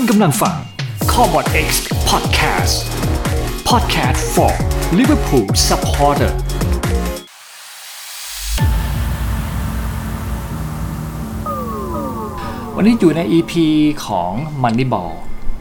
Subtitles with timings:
[0.00, 0.56] คุณกำลังฟัง
[1.12, 1.68] c o b o t X
[2.10, 2.74] Podcast
[3.70, 4.52] Podcast for
[4.98, 6.32] Liverpool Supporter
[12.76, 13.52] วันนี้อยู่ใน EP
[14.06, 14.32] ของ
[14.62, 15.12] Moneyball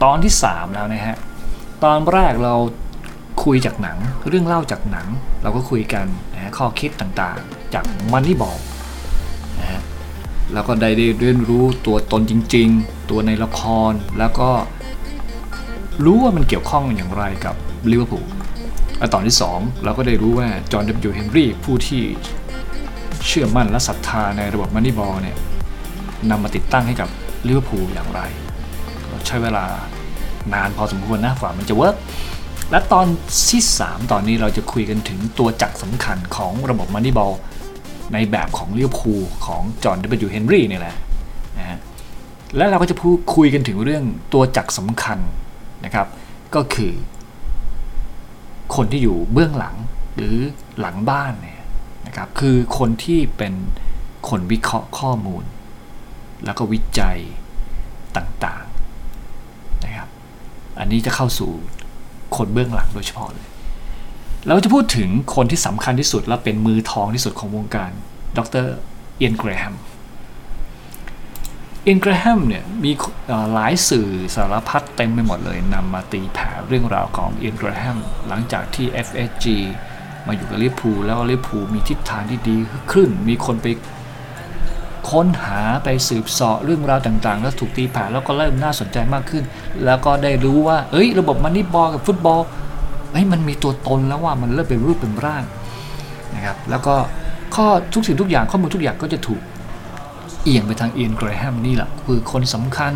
[0.04, 1.18] ตอนที่ 3 แล้วนะฮะ
[1.84, 2.56] ตอนแรกเรา
[3.44, 3.98] คุยจากหนัง
[4.28, 5.08] เรื่องเล่าจากหนัง
[5.44, 8.60] เราก็คุยกันนะฮะข้อคิดต่างๆ จาก Moneyball
[10.54, 14.50] แล้วก็ได้เรียนรู้ตัวตนจริง ๆ ตัวในละคร แล้วก็
[16.06, 17.56] รู้ว่ามันเกี่ยวข้องอย่างไรกับ
[17.92, 18.28] ลิเวอร์พูล
[19.14, 20.92] ตอนที่ 2 เราก็ได้รู้ว่า John W.
[20.92, 22.04] Henry ผู้ที่
[23.28, 25.38] เชื่อมั่นและศรัทธาในระบบ Moneyball เนี่ย
[26.30, 27.10] นำมาติดตั้งให้กับ
[27.48, 28.22] ลิเวอร์พูลอย่างไร
[29.28, 29.66] ใช้เวลา
[30.54, 31.96] นานพอสมควรนะกว่ามันจะ work
[32.72, 33.06] และตอน
[33.50, 37.34] ที่ 3 ตอนนี้เราจะคุยกันถึงตัวจักรสำคัญของระบบ Moneyball
[38.14, 39.14] ในแบบของเลิเวพู
[39.46, 40.96] ของจอห์นดับยูเฮนรี่เนี่ยแหละ
[41.58, 41.78] นะฮะ
[42.56, 45.20] และเราก็จะพูดคุยกันถึงเรื่องตัวจักรสำคัญ
[45.86, 46.08] นะครับ
[46.56, 46.94] ก็คือ
[48.76, 49.76] คนที่อยู่เบื้องหลัง
[50.16, 50.38] หรือ
[50.80, 51.62] หลังบ้านเนี่ย
[52.08, 53.54] นะครับ คือคนที่เป็น
[54.30, 55.44] คนวิเคราะห์ข้อมูล
[56.46, 57.18] แล้วก็วิจัย
[58.16, 60.10] ต่างๆนะครับ
[60.80, 61.52] อันนี้จะเข้าสู่
[62.38, 63.48] คนเบื้องหลังโดยเฉพาะเลย
[64.50, 67.92] เราจะพูดถึงคนที่สำคัญที่สุดและเป็นมือทองที่สุดของวงการ
[68.38, 68.68] ดร
[69.18, 69.76] เอียนเกรแฮม
[71.84, 72.92] เอียนเกรแฮมเนี่ยมี
[73.54, 79.46] หลายสื่อสารพัดเต็มไปหมดเลยนำมาตีแผ่เรื่องราวของเอียนเกรแฮมหลังจากที่ FSG
[80.28, 82.58] มาอยู่กับลิพูแล้วลิพูมีทิศทางที่ดี
[82.92, 83.68] ขึ้น มีคนไป
[85.10, 89.44] ค้นหาไปสืบเสาะเรื่องราวต่างๆ แล้วถูกตีแผ่แล้วก็เริ่มน่าสนใจมากขึ้น
[89.86, 92.42] แล้วก็ได้รู้ว่า เอ้ย ระบบมันนี่บอลกับฟุตบอล
[93.12, 95.44] เฮ้ยมันมีตัวตนแล้วว่ามันเริ่มเป็นรูปเป็นร่าง
[96.36, 96.96] นะครับ แล้วก็
[97.56, 99.42] ข้อทุกสิ่งทุกอย่างข้อมูลทุกอย่างก็จะถูก
[100.44, 102.94] เอียงไปทางเอียนเกรแฮมนี่แหละคือคนสำคัญ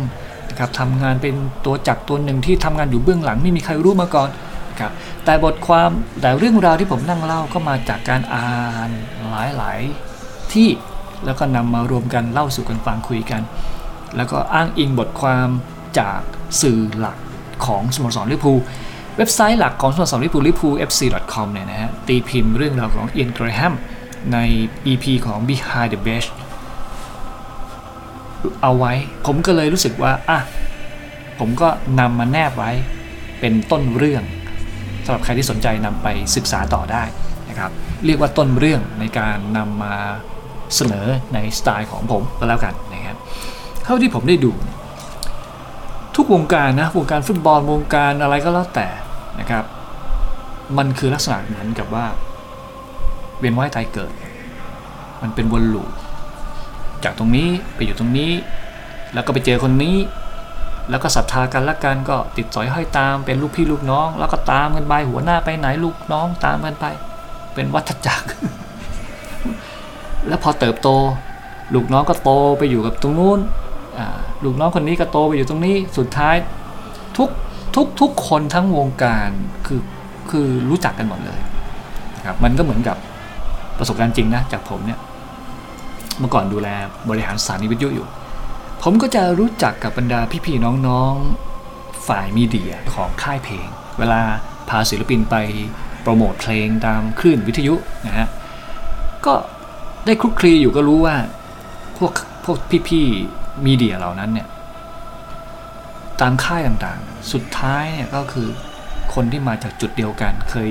[0.50, 4.28] นะครับทำงานเป็นตัวจักรตัวหนึ่งที่ทำงานอยู่เบื้องหลังไม่มีใครรู้มาก่อน
[4.70, 4.92] นะครับ
[5.24, 5.90] แต่บทความ
[6.20, 8.48] แต่เรื่องราวที่ผมนั่งเล่าก็มาจากการอ่า
[8.88, 8.90] น
[9.30, 10.68] หลายๆที่
[11.24, 13.42] แล้วก็นำมารวมกันเล่าสู่กันฟังคุยกัน
[14.16, 15.48] แล้วก็อ้างอิงบทความ
[15.98, 16.20] จาก
[16.62, 17.16] สื่อหลัก
[17.66, 18.58] ของสโมสรลิเวอร์พูล
[19.16, 23.74] เว็บไซต์หลักของสโมสรลิเวอร์พูลลิเวอร์พูล fc.com เนี่ยนะฮะตีพิมพ์เรื่องราวของเอียนเกรแฮม
[24.32, 24.38] ใน
[24.86, 26.28] EP ของ Behind the Bench
[28.62, 28.92] เอาไว้
[29.26, 30.38] ผมก็เลยรู้สึกว่า อะ
[31.38, 31.68] ผมก็
[32.00, 32.70] นำมาแนบไว้
[33.40, 34.22] เป็นต้นเรื่อง
[35.04, 37.02] สำหรับใครที่สนใจนำไปศึกษาต่อได้
[37.48, 37.70] นะครับ
[38.04, 39.94] เรียกว่าต้นเรื่องในการนำมา
[40.76, 43.16] เสนอในสไตล์ของผมก็แล้วกันนะครับ
[43.84, 44.52] เท่าที่ผมได้ดู
[46.16, 48.88] ทุกวงการนะ วงการฟุตบอลวงการอะไรก็แล้วแต่
[49.40, 49.64] นะครับ
[50.78, 52.06] มันคือลักษณะเหมือนกับว่า
[53.38, 54.12] เวียนว่ายตายเกิด
[55.22, 55.92] มันเป็นวนลูป
[57.04, 58.32] จากตรงนี้ไปอยู่ตรงนี้
[59.12, 59.96] แล้วก็ไปเจอคนนี้
[60.90, 66.86] แล้วก็ศรัทธากันละกันก็ติดสอยห้อยตามเป็นลูกพี่ลูกน้อง แล้วก็ตามกันไปหัวหน้าไปไหนลูกน้องตามกันไป
[67.54, 68.28] เป็นวัฏจักร
[70.28, 70.88] แล้วพอเติบโต
[71.74, 73.40] ลูกน้องก็โตไปอยู่กับตรงนู้น
[74.44, 76.36] ลูกน้องคนนี้ก็โตไปอยู่ตรงนี้สุดท้าย
[77.16, 77.30] ทุก
[77.76, 79.30] ทุกทุกคนทั้งวงการ
[79.66, 79.80] คือ
[80.30, 81.40] คือรู้จักกันหมดเลย
[82.26, 82.96] ครับมันก็เหมือนกับ
[83.78, 84.98] ประสบการณ์จริงนะจากผมเนี่ย
[86.18, 86.68] เมื่อก่อนดูแล
[87.08, 88.06] บริหารสถานีวิทยุอยู่
[88.82, 93.66] ผมก็จะรู้จักกับบรรดาพี่ๆน้องๆฝ่ายมีเดียของค่ายเพลง
[93.98, 94.20] เวลา
[94.68, 95.36] พาศิลปินไป
[96.02, 97.74] โปรโมทเพลงตามคลื่นวิทยุ
[98.06, 98.28] นะฮะ
[99.26, 99.34] ก็
[100.06, 101.16] ได้คลุกคลีอยู่ก็รู้ว่า
[101.98, 102.12] พวก
[102.44, 102.56] พวก
[102.88, 104.46] พี่ๆมีเดียเหล่านั้นเนี่ย
[106.20, 108.48] ตามค่ายต่างๆ สุดท้ายเนี่ยก็คือ
[109.14, 110.70] คนที่มาจากจุดเดียวกัน เคย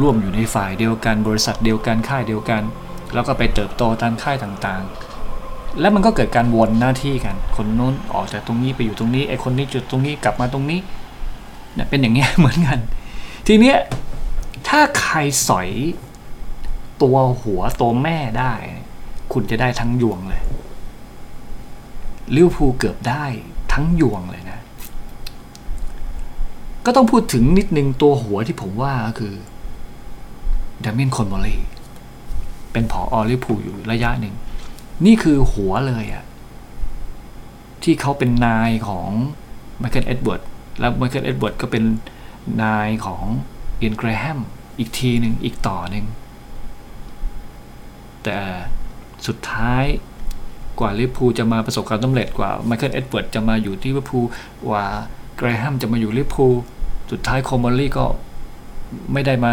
[0.00, 2.62] ร่วมอยู่ในฝ่ายเดียวกัน บริษัทเดียวกันค่ายเดียวกัน
[3.14, 10.80] แล้วก็ไปเติบโตตามค่ายต่างๆ แล้วมันก็เกิดการวนหน้าที่กัน คนนู้นออกจากตรงนี้ไปอยู่ตรงนี้ไอ้คนนี้จุดตรงนี้กลับมาตรงนี้
[11.74, 12.78] เนี่ยเป็นอย่างเงี้ยเหมือนกัน
[13.46, 13.76] ทีเนี้ย
[14.68, 15.16] ถ้าใคร
[15.48, 15.68] สอย
[17.02, 18.52] ตัวหัวตัวแม่ได้
[19.32, 20.42] คุณจะได้ทั้งยวงเลย
[22.34, 23.24] ลิเวอร์พูลเกือบได้
[23.72, 24.43] ทั้งยวงเลย
[26.86, 29.34] ก็ต้องพูดถึงนิดนึงตัวหัวที่ผมว่าก็คือ
[30.84, 31.56] ดาเมียนโคมอลลี่
[32.72, 34.34] เป็นผอ.ลิพูลอยู่ระยะหนึ่ง
[35.04, 36.24] นี่คือหัวเลยอะ
[37.82, 39.08] ที่เขาเป็นนายของ
[39.78, 40.42] ไมเคิลเอ็ดเวิร์ด
[40.78, 41.84] แล้วไมเคิลเอ็ดเวิร์ดก็เป็น
[42.62, 43.24] นายของ
[43.78, 44.40] เอียนเกรแฮม
[44.78, 46.06] อีกทีหนึ่งอีกต่อหนึ่ง
[48.24, 48.38] แต่
[49.26, 49.84] สุดท้าย
[50.80, 54.20] กว่าลิพูลจะมาประสบความสำเร็จกว่าไมเคิลเอ็ดเวิร์ดจะมาอยู่ที่ลิเวอร์พูล ก
[54.70, 54.84] ว่า
[55.36, 56.52] เกรแฮมจะมาอยู่ลิเวอร์พูล
[57.10, 58.04] สุดท้ายโคมอลลี่ก็
[59.12, 59.50] ไม่ได้มา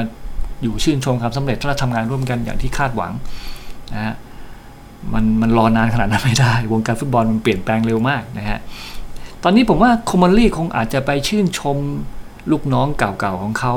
[0.63, 3.11] อยู่ชื่นชมความสำเร็จถ้าทำงานร่วมกันอย่างที่คาดหวัง
[3.93, 4.15] นะฮะ
[5.13, 8.59] มันมันรอนานขนาดนั้นไม่ได้ วงการฟุตบอลมันเปลี่ยนแปลงเร็วมากนะฮะ
[9.43, 11.77] ตอนนี้ผมว่าคอมมอนลี่คงอาจจะไปชื่นชม
[12.51, 13.73] ลูกน้องเก่าๆของเขา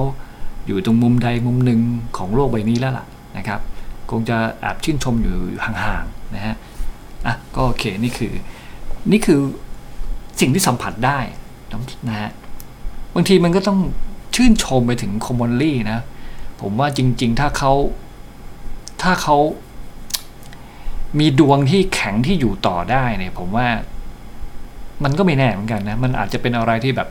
[0.66, 1.80] อยู่ตรงมุมใดมุมหนึ่ง
[2.16, 3.06] ของโลกใบนี้แล้วล่ะ
[3.36, 3.60] นะครับ
[4.10, 5.34] คงจะแอบชื่นชมอยู่
[5.64, 6.54] ห่างๆนะฮะ
[7.26, 8.32] อะก็โอเคนี่คือ
[9.12, 9.40] นี่คือ
[10.40, 11.18] สิ่งที่สัมผัสได้
[12.08, 12.30] นะฮะ
[13.14, 13.78] บางทีมันก็ต้อง
[14.34, 15.98] ชื่นชมไปถึงคอมมอนลี่นะ
[16.60, 17.72] ผมว่าจริง ๆ ถ้าเขา
[19.02, 19.36] ถ้าเขา
[21.18, 23.68] มีดวงที่แข็งที่อยู่ต่อได้เนี่ย ผมว่า
[25.04, 27.08] มันก็ไม่แน่เหมือนกันนะ มันอาจจะเป็นอะไรที่แบบ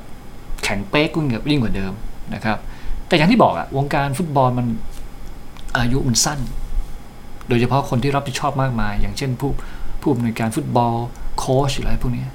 [0.63, 1.94] แข็งเป๊กยิ่งกว่ายิ่งกว่าเดิม
[2.33, 2.57] นะครับ
[3.07, 4.68] แต่อย่างที่บอกอะวงการฟุตบอลมัน
[5.77, 6.39] อายุมันสั้น
[7.48, 9.51] โดยเฉพาะคนที่รับผิดชอบมากมาย อย่างเช่นผู้
[10.01, 10.94] ผู้อำนวยการฟุตบอล
[11.38, 12.25] โค้ชอะไรพวกนี้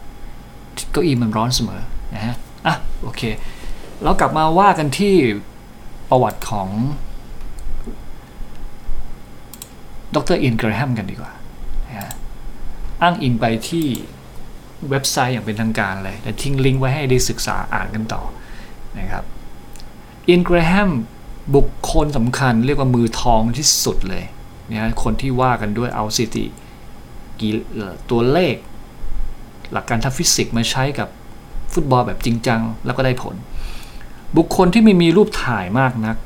[0.92, 1.80] เก้าอี้มันร้อนเสมอ
[2.14, 2.34] นะฮะ
[2.66, 3.22] อะโอเค
[4.02, 5.14] แล้วกลับมาว่ากันที่
[6.10, 6.68] ประวัติของ
[10.14, 11.32] ดรอินเกรแฮมกันดีกว่า
[11.88, 12.12] นะ
[13.02, 13.86] อ้างอิงไปที่
[14.90, 18.22] เว็บไซต์อย่างเป็นทางการเลยและทิ้งลิงก์ไว้ให้ได้ศึกษาอ่านกันต่อ
[18.98, 19.24] นะครับ
[20.28, 20.90] อินเกรแฮม
[21.54, 24.24] บุคคลสำคัญเรียกว่ามือทองที่สุดเลย
[24.70, 26.44] นะคนที่ว่ากันด้วยเอาสถิติ
[28.10, 28.54] ตัวเลข
[29.72, 31.08] หลักการทางฟิสิกส์มาใช้กับ
[31.72, 33.34] ฟุตบอลแบบจริงจังแล้วก็ได้ผล
[34.36, 36.16] บุคคลที่ไม่มีรูปถ่ายมากนัก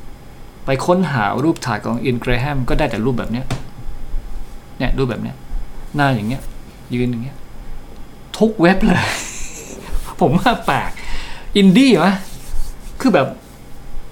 [0.67, 3.47] ไปค้นหารูปถ่ายของอินเกรแฮมก็ได้แต่รูปแบบเนี้ย
[4.79, 5.37] เนี่ยรูปแบบเนี้ย
[5.94, 6.43] หน้าอย่างเงี้ย
[6.94, 7.37] ยืนอย่างเงี้ย
[8.39, 9.03] ทุกเว็บเลย
[10.21, 10.91] ผมว่าแปลก
[11.56, 12.12] อินดี้วะ
[13.00, 13.27] คือแบบ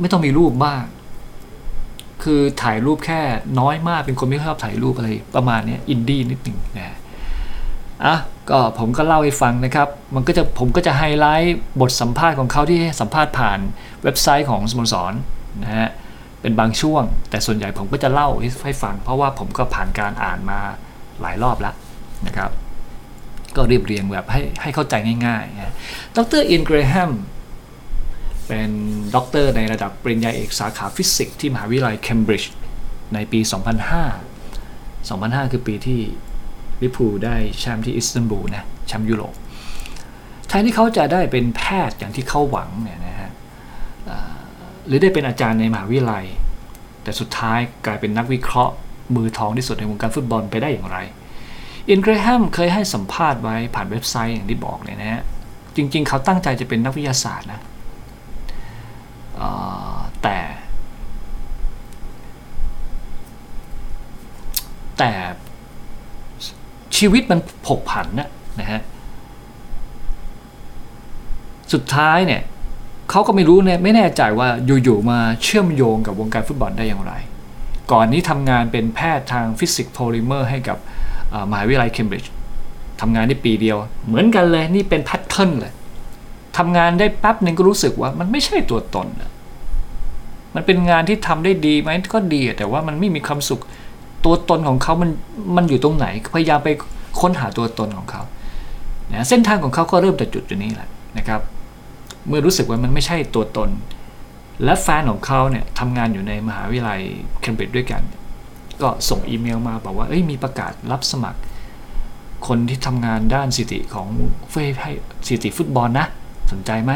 [0.00, 0.84] ไม่ต้องมีรูปมาก
[2.22, 3.20] คือถ่ายรูปแค่
[3.60, 6.98] น้อยมากเป็นคนไม่ชอบถ่ายรูปอะไรประมาณนี้อินดี้นิดหนึ่งนะ
[8.04, 8.16] อะ
[8.50, 13.58] ก็ผมก็เล่าให้ฟังนะครับ มันก็จะผมก็จะไฮไลท์บทสัมภาษณ์ของเขาที่สัมภาษณ์ผ่าน
[14.02, 15.12] เว็บไซต์ของสโมสร
[15.62, 15.88] นะฮะ
[16.40, 18.28] เป็นบางช่วง แต่ส่วนใหญ่ผมก็จะเล่า
[18.64, 20.58] ให้ฟัง เพราะว่าผมก็ผ่านการอ่านมา
[21.20, 21.74] หลายรอบแล้ว
[22.26, 22.50] นะครับ
[23.56, 24.94] ก็เรียบเรียงแบบให้ให้เข้าใจ
[25.26, 25.74] ง่ายๆนะ
[26.16, 27.12] ดร.เอียนเกรแฮม
[28.46, 28.70] เป็น
[29.14, 32.54] ด็อกเตอร์ในระดับปริญญาเอกสาขาฟิสิกส์ที่มหาวิทยาลัยเคมบริดจ์
[33.14, 33.40] ในปี
[34.60, 36.00] 2005 2005 คือปีที่
[36.82, 39.34] ลิพูลได้แชมป์ที่อิสตันบูลนะแชมป์ยุโรป
[40.48, 43.30] แทนที่เขาจะได้เป็นแพทย์อย่างที่เขาหวังเนี่ยนะฮะ
[44.86, 46.24] หรือได้เป็นอาจารย์ในมหาวิทยาลัย
[47.02, 48.72] แต่สุดท้ายกลายเป็นนักวิเคราะห์
[49.16, 50.98] มือทองที่สุดในวงการฟุตบอลไปได้อย่างไร
[51.88, 55.22] เอียนเกรแฮมเคยให้สัมภาษณ์ไว้ผ่านเว็บไซต์อย่างที่บอกเลยนะฮะ
[55.76, 57.60] จริง ๆ เขาตั้งใจจะเป็นนักวิทยาศาสตร์นะ
[60.22, 60.38] แต่
[64.98, 65.12] แต่
[67.00, 68.28] ชีวิตมันผกผันนะ
[68.60, 68.80] นะฮะ
[71.72, 72.42] สุดท้ายเนี่ย
[73.10, 77.12] เขาก็ไม่รู้เนี่ยไม่แน่ใจว่าอยู่ๆมาเชื่อมโยงกับวงการฟุตบอลได้อย่างไร
[77.92, 80.78] ก่อนนี้ทำงานเป็นแพทย์ทางฟิสิกส์โพลิเมอร์ให้กับ
[81.50, 82.32] มหาวิทยาลัยเคมบริดจ์
[83.00, 83.76] ทำงานได้ปีเดียว
[84.06, 85.72] เหมือนกันเลยนี่เป็นแพทเทิร์นเลย
[86.58, 89.06] ทำงานได้แป๊บหนึ่งก็รู้สึกว่ามันไม่ใช่ตัวตน
[90.54, 93.60] มันเป็นงานที่ทำได้ดีไหมก็ดีแต่ว่ามันไม่มีความสุข
[94.24, 95.10] ตัวตนของเขามัน
[95.56, 96.68] มันอยู่ตรงไหน พยายามไป
[97.20, 98.22] ค้นหาตัวตนของเขา
[99.12, 100.88] นะเส้นทางของเขาก็เริ่มจากจุดจุดนี้แหละ
[101.18, 101.40] นะครับ
[102.28, 103.70] เมื่อรู้สึกว่ามันไม่ใช่ตัวตน
[104.64, 107.00] และแฟนของเขาเนี่ยทำงานอยู่ในมหาวิทยาลัย
[107.40, 108.02] เคมบริดจ์ด้วยกัน
[108.82, 111.40] ก็ส่งอีเมลมาบอกว่าเอ้ยมีประกาศรับสมัคร
[112.46, 114.08] คนที่ทำงานด้านสิติของ
[114.50, 114.92] เฟยให้
[115.28, 116.06] สิติฟุตบอลนะ
[116.52, 116.92] สนใจไหม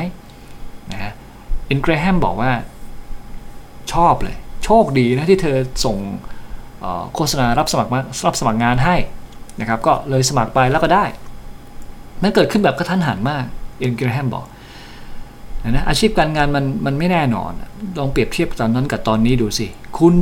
[0.93, 1.13] นะฮะ
[1.71, 2.53] อินเกรแฮมบอกว่า
[3.93, 5.97] ชอบเลย โชคดีนะที่เธอส่ง
[7.15, 8.97] โฆษณารับสมัครมารับสมัครงานให้
[9.61, 11.05] นะครับก็เลยสมัครไปแล้วก็ได้
[12.23, 13.45] มันเกิดขึ้นแบบกระทันหันมาก
[13.81, 14.47] เอ็นกรแฮมบอก
[15.71, 17.53] นะอาชีพการงานมันมันไม่แน่นอน
[17.99, 19.67] ลองเปรียบเทียบตอนนั้นกับตอนนี้ดูสิ
[19.99, 20.15] คุณ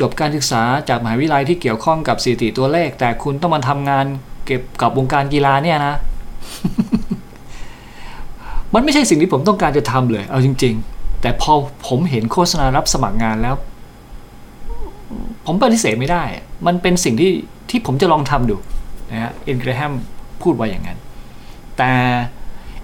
[0.00, 4.06] จบการศึกษาจากมหาวิทยาลัยที่เกี่ยวข้องกับสถิติตัวเลข แต่คุณต้องมาทำงาน
[4.46, 5.96] เก็บกับวงการกีฬาเนี่ยนะ
[8.74, 11.52] มันไม่ใช่สิ่งที่ผมต้องการจะทำเลย เอาจริง ๆ แต่พอ
[11.86, 13.54] ผมเห็นโฆษณารับสมัครงานแล้ว
[15.46, 16.24] ผมปฏิเสธไม่ได้
[16.66, 17.32] มันเป็นสิ่งที่
[17.70, 18.56] ที่ผมจะลองทำดู
[19.10, 19.92] นะฮะอินเกรแฮม
[20.42, 20.98] พูดไว้อย่างนั้น
[21.78, 21.92] แต่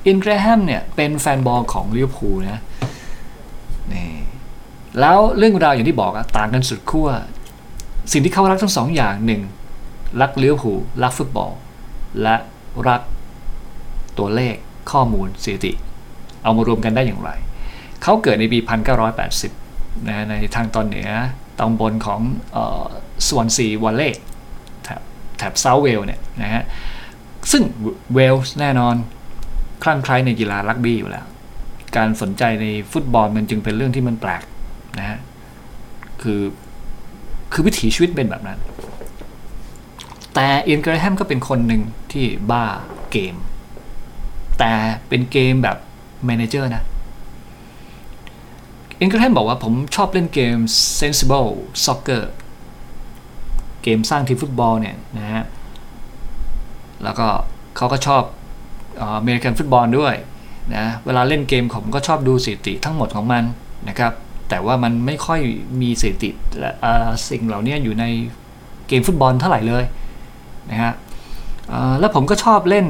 [0.07, 2.61] อินเกรแฮมเนี่ยเป็นแฟนบอลของลิเวอร์พูลนะ
[3.93, 4.11] นี่
[5.01, 7.09] แล้วเรื่องราวอย่างที่บอกอะต่างกันสุดขั้ว
[8.13, 9.43] สิ่งที่เขารักทั้งสองอย่างหนึ่ง
[10.21, 11.51] รักลิเวอร์พูลรักฟุตบอล
[12.23, 12.37] และ
[12.89, 13.01] รัก
[14.19, 14.55] ตัวเลข
[14.91, 15.73] ข้อมูลสถิติ
[16.43, 17.31] เอามารวมกันได้อย่างไร
[18.03, 18.59] เขาเกิดในปี
[19.33, 21.09] 1980นะในทางตอนเหนือ
[21.61, 22.21] ตำบลของ
[23.29, 24.11] สวอนซีวัลเลย์
[24.85, 25.01] แถบ
[25.39, 26.63] แถบเซาท์เวลส์เนี่ยนะฮะ
[27.53, 27.63] ซึ่ง
[28.15, 28.95] เวลส์แน่นอน
[29.83, 31.27] คลั่งไคล้ในกีฬารักบี้อยู่แล้ว
[31.97, 34.43] การสนใจในฟุตบอลมันจึงเป็นเรื่องที่มันแปลก
[34.99, 35.19] นะฮะ
[36.23, 36.41] คือ
[37.53, 38.59] คือวิถีชีวิตเป็นแบบนั้น
[40.35, 41.83] แต่เอียนเกรแฮมก็เป็นคนหนึ่ง
[42.13, 42.65] ที่บ้า
[43.13, 43.35] เกม
[44.59, 44.73] แต่
[45.09, 45.77] เป็นเกมแบบ
[46.27, 46.83] manager นะ
[49.03, 50.57] เอ็นก็แทนบอกว่าผมชอบเล่นเกม
[51.01, 51.49] sensible
[51.85, 52.23] soccer
[53.83, 55.45] เกมสร้างทีมฟุตบอลเนี่ยนะฮะ
[57.05, 57.27] แล้วก็
[57.77, 58.23] เขาก็ชอบ
[59.19, 60.15] อเมริกันฟุตบอลด้วย
[60.75, 63.45] นะ เวลาเล่นเกมผมก็ชอบดูสถิติทั้งหมดของมัน
[63.89, 64.13] นะครับ
[64.49, 65.41] แต่ว่ามันไม่ค่อย
[65.81, 66.71] มีสถิติและ
[67.31, 68.05] สิ่งเหล่านี้อยู่ใน
[68.89, 69.85] เกมฟุตบอลเท่าไหร่เลย
[70.71, 70.93] นะฮะ
[72.01, 72.87] แล้วผมก็ชอบเล่น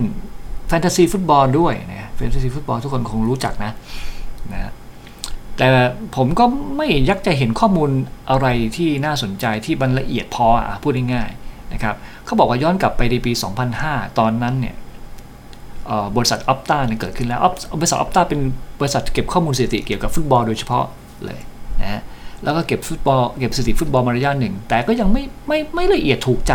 [0.68, 3.72] แฟนตาซีฟุตบอลด้วยนะแฟนตาซีฟุตบอลทุกคนคงรู้จักนะ
[4.52, 4.70] นะ
[5.58, 5.66] แต่
[6.16, 6.44] ผมก็
[6.76, 7.90] ไม่ยักจะเห็นข้อมูล
[8.30, 11.94] อะไรที่น่าสนใจที่มันละเอียดพออะพูดง่ายๆนะครับ
[12.24, 13.32] เขาบอกว่าย้อนกลับไปในปี
[13.74, 14.76] 2005 ตอนนั้นเนี่ย
[16.16, 17.40] บริษัทออปต้าเนี่ยเกิดขึ้นแล้ว
[17.80, 18.40] บริษัทออปต้าเป็น
[18.80, 20.84] บริษัทเก็บข้อมูลสถิติเกี่ยวกับฟุตบอลโดยเฉพาะ
[21.24, 21.40] เลย
[21.82, 22.02] นะ
[22.44, 26.54] แล้วก็เก็บฟุตบอลเก็บสถิติฟุตบอลมาระยะหนึ่ง แต่ก็ยังไม่ไม่ไม่ละเอียดถูกใจ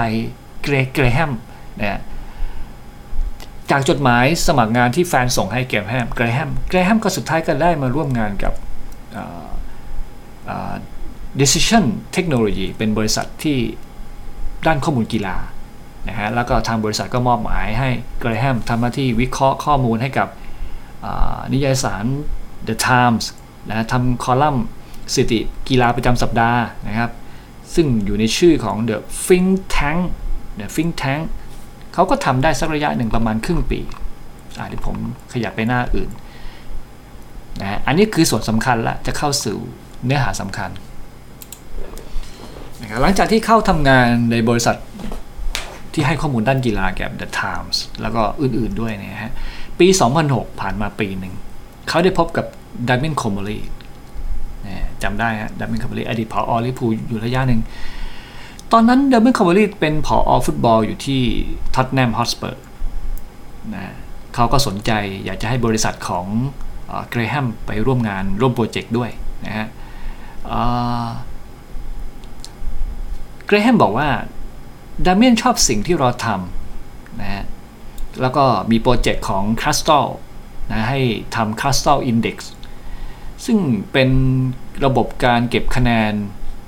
[0.64, 1.32] เกรเกรแฮม
[1.80, 2.02] นะ
[3.72, 8.54] จากจดหมายสมัครงานที่แฟนส่งให้เกรแฮมเกรแฮมเกรแฮมก็สุดท้ายก็ได้มาร่วมงานกับ
[11.40, 13.58] Decision Technology เป็นบริษัทที่
[14.66, 15.38] ด้านข้อมูลกีฬา
[16.08, 20.28] นะฮะแล้วก็ทางบริษัทก็มอบหมายให้เกรแฮมทำหน้าที่วิเคราะห์ข้อมูลให้กับ
[21.54, 22.06] นิยายสาร
[22.68, 23.26] The Times
[23.70, 24.66] นะทำคอลัมน์
[25.14, 27.12] สถิติกีฬาประจำสัปดาห์นะครับ
[27.76, 30.00] ซึ่งอยู่ในชื่อของ The Think Tank
[30.60, 31.24] The Think Tank
[31.94, 33.80] เขาก็ทำได้สักระยะหนึ่งประมาณครึ่งปี
[34.58, 34.96] อ่าที่ผม
[35.34, 36.10] ขยับไปหน้าอื่น
[37.62, 39.58] นะอันนี้คือส่วนสำคัญละจะเข้าสู่
[40.06, 40.70] เนื้อหาสำคัญ
[42.82, 44.78] นะครับหลังจากที่เข้าทำงานในบริษัท
[45.94, 49.34] ที่ให้ข้อมูลด้านกีฬาแก่ The Times แล้วก็อื่นๆด้วยนะฮะ
[49.80, 49.88] ปี
[50.24, 51.34] 2006 ผ่านมาปีหนึ่ง
[51.90, 52.46] เขาได้พบกับ
[52.88, 53.60] ดัมเบนคอมเบอรี
[55.04, 57.62] จำได้ฮะดาเมียนโคมอลลี่อดีตผอ.ลิพูลอยู่ระยะหนึ่ง
[58.72, 61.22] ตอนนั้นดาเมียนโคมอลลี่เป็นผอ.ฟุตบอลอยู่ที่
[61.76, 62.62] ท็อตแนมฮอตสเปอร์
[63.76, 63.94] นะ
[64.36, 64.92] เขาก็สนใจ
[65.26, 66.26] อยากจะให้บริษัทของ
[67.10, 69.10] เกรแฮมไปร่วมงานร่วมโปรเจกต์ด้วย
[69.46, 69.68] นะฮะ
[73.46, 74.10] เกรแฮมบอกว่า
[75.06, 77.44] ดาเมียนชอบสิ่งที่เราทำนะฮะ
[78.22, 80.08] แล้วก็มีโปรเจกต์ของ Crystal
[80.72, 81.00] นะให้
[81.36, 82.38] ทำ Crystal Index
[83.46, 83.58] ซึ่ง
[83.92, 84.10] เป็น
[84.86, 86.14] ระบบการเก็บคะแนน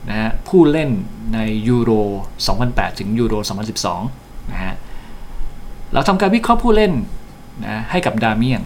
[0.10, 0.90] นะฮะผู้เล่น
[1.34, 1.92] ในยูโร
[2.46, 3.34] 2008 ถึงยูโร
[3.94, 4.74] 2012 นะฮะ
[5.94, 6.94] เราทำการวิเคราะห์ผู้เล่น
[7.66, 8.62] นะให้กับดาเมียน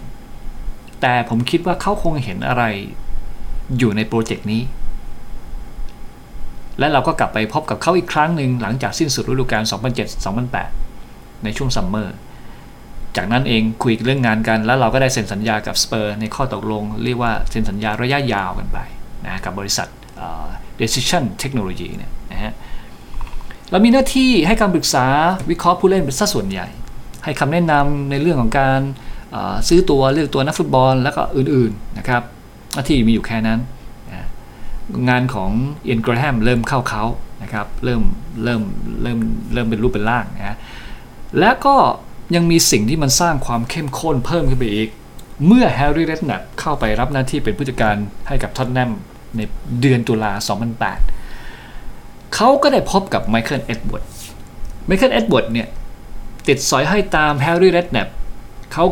[1.01, 2.63] แต่ผมคิดว่าเขาคงเห็นอะไร
[3.77, 4.62] อยู่ในโปรเจกต์นี้
[6.79, 9.63] และเราก็กลับไปพบกับเขาอีกครั้งหนึ่งหลังจากสิ้นสุดฤดูกาล
[10.73, 12.15] 2007-2008 ในช่วงซัมเมอร์
[13.17, 18.79] จากนั้นเองคุยเรื่องงานกัน แล้วเราก็ได้เซ็นสัญญากับสเปอร์ในข้อตกลง เรียกว่าเซ็นสัญญาระยะยาวกันไป
[19.25, 19.88] นะกับบริษัท
[20.81, 22.53] Decision Technology เนี่ยนะฮะ
[23.71, 25.05] เรามีหน้าที่ให้การปรึกษา
[25.50, 26.67] วิเคราะห์ผู้เล่นเป็นสัดส่วนใหญ่
[27.23, 28.79] ให้คำแนะนำในเรื่องของการ
[29.67, 32.21] ซื้อตัวเลือกตัวนักฟุตบอลแล้วก็อื่นๆนะครับ
[32.73, 33.59] หน้าที่มีอยู่แค่นั้น
[35.09, 35.51] งานของ
[35.85, 37.03] เอียนเกรแฮมเริ่มเข้าเค้า
[37.43, 38.01] นะครับเริ่ม
[38.43, 38.61] เริ่ม
[39.01, 39.19] เริ่ม
[39.53, 40.57] เริ่มเป็นรูปเป็นร่างนะ
[41.39, 41.75] และก็
[42.35, 44.89] ยังมีสิ่งที่มันสร้างความเข้มข้นเพิ่มขึ้นไปอีก
[45.47, 47.95] เมื่อแฮร์รี่เรดแนปป์เข้าไปรับหน้าที่เป็นผู้จัดการ
[48.27, 48.91] ให้กับท็อตแนม
[49.35, 49.41] ใน
[49.81, 50.31] เดือนตุลา
[51.13, 54.03] 2008 เขาก็ได้พบกับไมเคิลเอ็ดเวิร์ด
[54.87, 55.67] ไมเคิลเอ็ดเวิร์ดเนี่ย
[56.47, 58.07] ติดสอยห้อยตามแฮร์รี่เรดแนปป์
[58.73, 58.85] เขา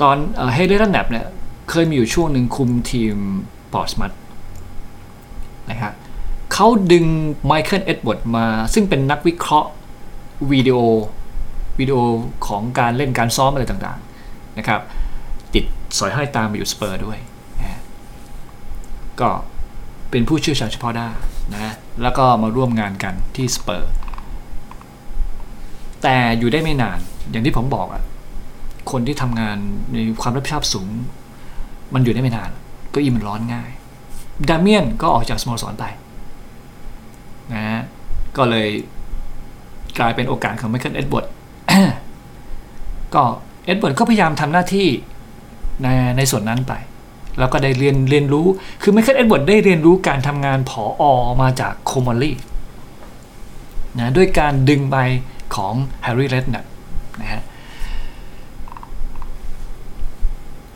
[0.00, 0.16] ตอน
[0.54, 1.26] แฮร์รี่เรดแนปป์เนี่ย
[1.70, 3.16] เคยมีอยู่ช่วงหนึ่งคุมทีม
[3.72, 4.12] พอร์ตสมัธ
[5.70, 5.92] นะครับ
[6.52, 7.04] เขาดึง
[7.46, 9.70] ไมเคิลเอ็ดเวิร์ดมา ซึ่งเป็นนักวิเคราะห์
[10.52, 10.78] วิดีโอ
[11.78, 11.98] วิดีโอ
[12.46, 14.80] ของการเล่นการซ้อมอะไรต่างๆนะครับ
[15.54, 15.64] ติด
[15.98, 17.18] สอยห้อยตามมาอยู่สเปอร์ด้วย
[17.60, 17.80] นะ
[19.20, 19.28] ก็
[20.10, 21.14] เป็นผู้เชี่ยวชาญเฉพาะด้าน
[21.54, 23.90] นะแล้วก็มาร่วมงานกันที่สเปอร์
[26.02, 26.98] แต่อยู่ได้ไม่นาน
[27.30, 28.02] อย่างที่ผมบอกอะ
[28.90, 29.56] คนที่ทำงาน
[29.92, 30.88] ในความรับผิดชอบสูง
[31.94, 32.50] มันอยู่ได้ไม่นาน
[32.94, 33.70] ก็อีมันร้อนง่าย
[34.48, 35.84] ดาเมียนก็ออกจากสโมสรไป
[37.52, 37.82] นะฮะ
[38.36, 38.68] ก็เลย
[39.98, 41.26] กลายเป็นโอกาสของไมเคิลเอ็ดเวิร์ด
[43.14, 43.22] ก็
[43.66, 44.88] เอ็ดเวิร์ดก็พยายามทำหน้าที่
[45.82, 46.72] ในในส่วนนั้นไป
[47.38, 48.46] แล้วก็ได้เรียนเรียนรู้
[48.82, 52.36] คือไมเคิลเอ็ดเวิร์ดได้เรียนรู้การทำงานผอ.มาจากโคมอลลี่
[53.98, 54.96] นะด้วยการดึงใบ
[55.54, 56.66] ของแฮร์รี่เรดนะ
[57.20, 57.42] นะฮะ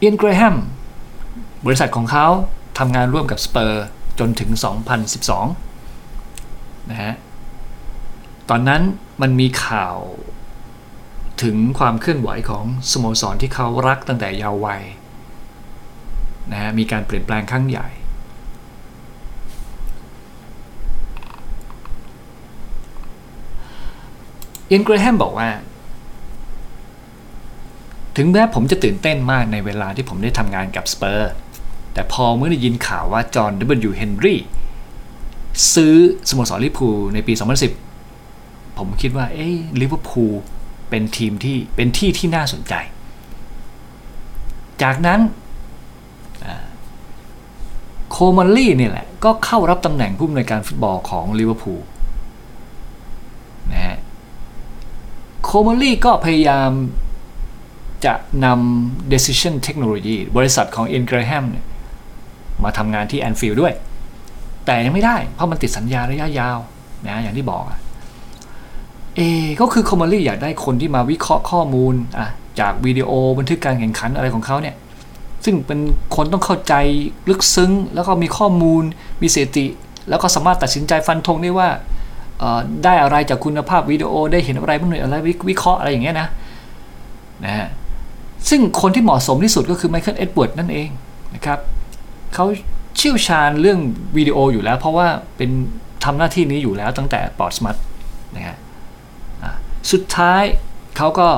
[0.02, 0.56] เอียนเกรแฮม
[1.66, 2.26] บริษัทของเขา
[2.78, 3.84] ทำงานร่วมกับสเปอร์
[4.18, 4.50] จนถึง
[6.10, 7.14] 2012 นะฮะ
[8.50, 8.82] ตอนนั้น
[9.22, 9.96] มันมีข่าว
[11.42, 14.82] ถึงความเคลื่อนไหวของสโมสรที่เขารักตั้งแต่ยาววัย
[16.52, 17.88] นะฮะ มีการเปลี่ยนแปลงครั้งใหญ่
[24.66, 25.48] เอียนเกรแฮมบอกว่า
[28.16, 31.30] ถึงแม้ผมจะตื่นเต้นมากในเวลาที่ผมได้ทำงานกับสเปอร์
[31.94, 33.52] แต่พอเมื่อได้ยินข่าวว่าจอห์น
[33.88, 33.90] W.
[33.96, 34.40] เฮนรี่
[35.74, 35.94] ซื้อ
[36.28, 37.32] สโมสรลิเวอร์พูลในปี
[38.04, 39.48] 2010 ผมคิดว่า เอ้
[39.80, 40.34] ลิเวอร์พูล
[40.90, 42.74] เป็นทีมที่เป็นที่ที่น่าสนใจ
[44.82, 45.20] จากนั้น
[48.10, 51.80] โคมอลลี่เนี่ยแหละ ก็เข้ารับตำแหน่งผู้อำนวยการฟุตบอลของลิเวอร์พูล
[53.72, 53.96] นะฮะ
[55.42, 56.70] โคมันลี่ก็พยายาม
[58.04, 61.64] จะนำ Decision Technology บริษัทของ i n g r a h a m เนี่ย
[62.64, 63.72] มาทำงานที่แอนฟิลด์ด้วย
[64.66, 66.58] แต่ยังไม่ได้ เพราะมันติดสัญญาระยะยาว
[67.08, 67.64] นะอย่างที่บอก
[69.16, 69.20] เอ
[69.60, 72.28] ก็คือคอมมอลี่อยากได้คนที่มาวิเคราะห์ข้อมูลอะ
[72.60, 74.76] จากวิดีโอบันทึกการแข่งขันอะไรของเขาเนี่ย
[75.44, 75.80] ซึ่งเป็น
[76.16, 76.74] คนต้องเข้าใจ
[77.28, 78.82] ลึกซึ้ง แล้วก็มีข้อมูล
[79.22, 79.66] มีสติ
[80.08, 81.68] แล้วก็สามารถตัดสินใจฟันธงได้ว่า
[82.84, 85.14] ได้อะไรจากคุณภาพวิดีโอได้เห็นอะไรบ้างหน่อยอะไร
[85.48, 86.28] วิเคราะห์อะไรอย่างเงี้ยนะ
[87.44, 87.68] นะ
[88.48, 90.88] ซึ่งคนที่เหมาะสมที่สุดก็คือไมเคิลเอ็ดเวิร์ดนั่นเอง
[91.34, 91.58] นะครับ
[92.34, 92.46] เขา
[92.96, 93.78] เชี่ยวชาญเรื่อง
[94.16, 95.06] วิดีโออยู่แล้ว เพราะว่า
[95.36, 95.50] เป็น
[96.04, 97.76] ทำหน้าที่นี้อยู่แล้วตั้งแต่พอร์ตสมัธ
[98.36, 98.56] นะฮะ
[99.92, 100.42] สุดท้าย
[100.96, 101.28] เขาก็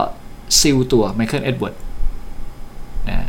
[0.60, 1.74] seal ตัวไมเคิลเอ็ดเวิร์ด
[3.08, 3.28] นะ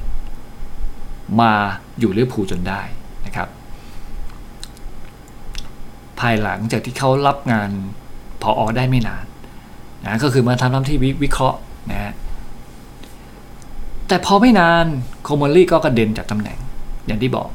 [1.41, 1.53] มา
[1.99, 2.81] อยู่เลือพูจนได้
[3.25, 3.47] นะครับ
[6.19, 7.69] ภายหลังจากที่เขารับงาน
[8.41, 9.25] พออได้ไม่นาน
[10.05, 11.57] นะก็คือมาทำหน้าที่วิเคราะห์
[11.91, 12.13] นะฮะ
[14.07, 14.85] แต่พอไม่นาน
[15.23, 16.57] โคมอลลี่ก็กระเด็นจากตำแหน่ง
[17.07, 17.49] อย่างที่บอก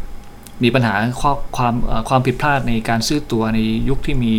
[0.62, 1.74] มีปัญหาความ
[2.08, 4.32] ความผิดพลาดในการซื้อตัวในยุคที่มี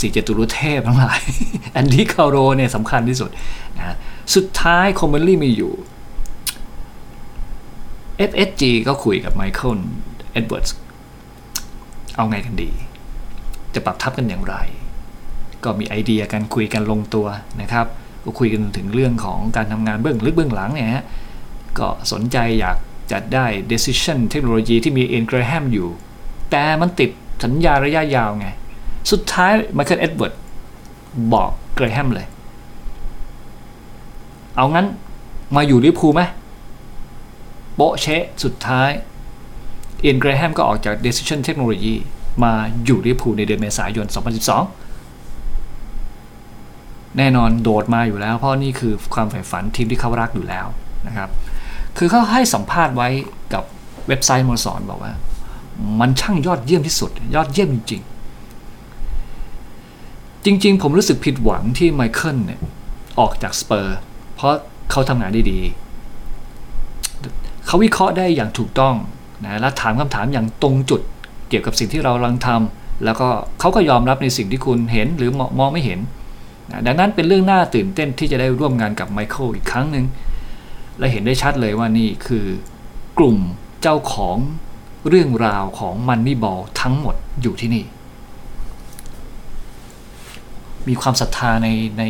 [0.00, 1.20] สี่เจตุรุเทพทั้งหลาย
[1.72, 3.30] แอนดี้แคร์โรลล์เนี่ยสำคัญที่สุด
[3.76, 3.96] นะ
[4.34, 5.72] สุดท้ายโคมอลลี่มีอยู่
[8.30, 9.78] FSG ก็คุยกับไมเคิล
[10.32, 10.66] เอ็ดเวิร์ด
[12.16, 12.70] เอาไงกันดี
[13.74, 14.56] จะปรับทัพกันอย่างไร
[15.64, 17.26] ก็มีไอเดียกันคุยกันลงตัว
[17.60, 17.86] นะครับ
[18.24, 21.04] ก็คุยกันถึงเรื่องของการทำงานเบื้องลึกเบื้องหลังเนี่ยฮะ
[21.78, 22.76] ก็สนใจอยาก
[23.12, 25.88] จัดได้ decision เทคโนโลยีที่มีเอียนเกรแฮมอยู่
[26.50, 27.10] แต่มันติด
[27.44, 28.48] สัญญาระยะยาวไง
[29.10, 30.34] สุดท้ายไมเคิลเอ็ดเวิร์ด
[31.32, 32.26] บอกเกรแฮมเลย
[34.56, 34.86] เอางั้น
[35.56, 36.22] มาอยู่ลิเวอร์พูลไหม
[37.76, 38.06] โบเช
[38.44, 38.90] สุดท้าย
[40.02, 41.94] เอียนเกรแฮมก็ออกจาก decision เทคโนโลยี
[42.44, 42.52] มา
[42.84, 44.06] อยู่ลิเวอร์พูลในเดือนเมษายน
[44.46, 44.83] 2012
[47.18, 50.66] แน่นอนโดดมาอยู่แล้ว เพราะนี่คือความใฝ่ฝันทีมที่เขารักอยู่แล้ว
[51.06, 51.28] นะครับ
[51.98, 53.08] คือเขาให้สัมภาษณ์ไว้
[53.52, 53.62] กับ
[54.08, 55.12] เว็บไซต์มอสอนบอกว่า
[56.00, 58.04] มันช่างยอดเยี่ยมที่สุด ยอดเยี่ยมจริงๆ
[60.44, 62.60] จริง ๆ ผมรู้สึกผิดหวังที่ไมเคิลเนี่ย
[63.18, 63.96] ออกจากสเปอร์
[64.36, 64.52] เพราะ
[64.90, 65.60] เขาทำงานได้ดี
[67.66, 68.94] เขาวิเคราะห์ได้อย่างถูกต้อง
[69.44, 71.00] นะและถามคำถามอย่างตรงจุด
[71.48, 73.28] เกี่ยวกับสิ่งที่เรากำลังทำแล้วก็
[73.60, 76.00] เขาก็ยอมรับในสิ่งที่คุณเห็นหรือมองไม่เห็น
[76.86, 80.06] ดังนั้นเป็นเรื่องน่าตื่นเต้นที่จะได้ร่วมงานกับไมเคิลอีกครั้งหนึ่ง
[80.98, 82.46] และเห็นได้ชัดเลยว่านี่คือ
[83.18, 83.38] กลุ่ม
[83.82, 84.36] เจ้าของ
[85.08, 87.84] เรื่องราวของ Moneyball ทั้งหมดอยู่ที่นี่
[90.88, 92.02] มีความศรัทธาในใน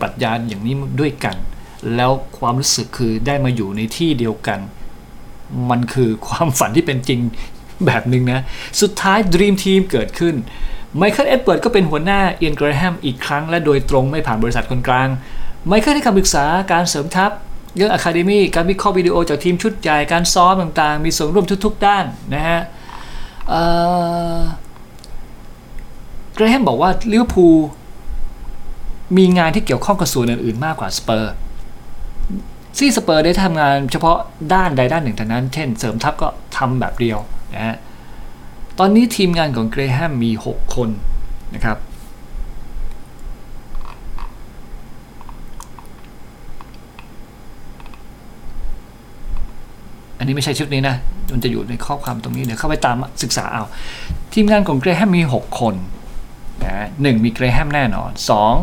[0.00, 1.36] ปรัชญาอย่างนี้ด้วยกัน
[1.96, 4.60] แล้วความรู้สึกคือได้มาอยู่ในที่เดียวกัน
[5.70, 7.20] มันคือความฝันที่เป็นจริง
[7.86, 8.40] แบบหนึ่งนะ
[8.80, 10.34] สุดท้าย Dream Team เกิดขึ้น
[10.98, 15.08] ไมเคิลเอ็ดเวิร์ดก็เป็นหัวหน้าเอียนเกรแฮมอีกครั้งและโดยตรงไม่ผ่านบริษัทคนกลาง
[15.66, 17.30] ไมเคิลให้คำปรึกษาการเสริมทัพ
[17.76, 22.60] เรื่องอะคาเดมี่การวิเคราะห์วิดีโอจากทีมชุดใหญ่การซ้อมต่างๆ มีส่วนร่วมทุกๆด้านนะฮะ
[26.34, 27.56] เกรแฮมบอกว่าลิเวอร์พูล
[29.16, 31.32] มีงานที่เกี่ยวข้องกับส่วนอื่นๆ มากกว่าสเปอร์
[32.78, 34.18] ที่สเปอร์ได้ทำงานเฉพาะ
[34.54, 37.18] ด้านใดด้านหนึ่งเท่านั้น เช่น เสริมทัพก็ทำแบบเดียว
[37.54, 37.76] นะฮะ
[38.82, 40.88] ตอนนี้ทีมงานของเกรแฮมมี 6 คน
[41.54, 41.78] นะครับ
[50.18, 50.96] อันนี้ไม่ใช่ชุดนี้นะ
[51.32, 53.64] มันจะอยู่ในข้อความตรงนี้ เดี๋ยวเข้าไปตามศึกษาเอา
[54.34, 55.74] ทีมงานของเกรแฮมมี 6 คน
[56.62, 58.10] นะหนึ่งมีเกรแฮมแน่นอน